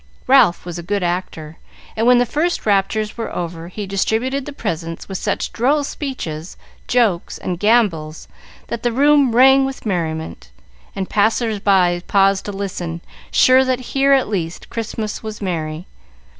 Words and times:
Ralph 0.25 0.65
was 0.65 0.79
a 0.79 0.81
good 0.81 1.03
actor, 1.03 1.57
and, 1.95 2.07
when 2.07 2.17
the 2.17 2.25
first 2.25 2.65
raptures 2.65 3.19
were 3.19 3.31
over 3.31 3.67
he 3.67 3.85
distributed 3.85 4.47
the 4.47 4.51
presents 4.51 5.07
with 5.07 5.19
such 5.19 5.53
droll 5.53 5.83
speeches, 5.83 6.57
jokes, 6.87 7.37
and 7.37 7.59
gambols, 7.59 8.27
that 8.65 8.81
the 8.81 8.91
room 8.91 9.35
rang 9.35 9.63
with 9.63 9.85
merriment, 9.85 10.49
and 10.95 11.07
passers 11.07 11.59
by 11.59 12.01
paused 12.07 12.45
to 12.45 12.51
listen, 12.51 13.01
sure 13.29 13.63
that 13.63 13.79
here, 13.93 14.11
at 14.13 14.27
least, 14.27 14.71
Christmas 14.71 15.21
was 15.21 15.39
merry. 15.39 15.85